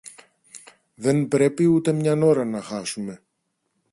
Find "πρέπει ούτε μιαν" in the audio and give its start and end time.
1.27-2.23